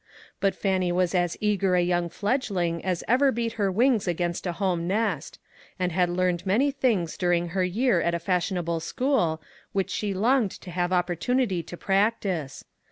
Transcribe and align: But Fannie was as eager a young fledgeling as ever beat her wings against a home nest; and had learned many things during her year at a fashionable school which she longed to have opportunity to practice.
But 0.39 0.55
Fannie 0.55 0.91
was 0.91 1.13
as 1.13 1.37
eager 1.41 1.75
a 1.75 1.81
young 1.83 2.09
fledgeling 2.09 2.83
as 2.83 3.03
ever 3.07 3.31
beat 3.31 3.51
her 3.53 3.71
wings 3.71 4.07
against 4.07 4.47
a 4.47 4.53
home 4.53 4.87
nest; 4.87 5.37
and 5.77 5.91
had 5.91 6.09
learned 6.09 6.43
many 6.43 6.71
things 6.71 7.15
during 7.15 7.49
her 7.49 7.63
year 7.63 8.01
at 8.01 8.15
a 8.15 8.17
fashionable 8.19 8.79
school 8.79 9.43
which 9.73 9.91
she 9.91 10.15
longed 10.15 10.59
to 10.61 10.71
have 10.71 10.91
opportunity 10.91 11.61
to 11.61 11.77
practice. 11.77 12.65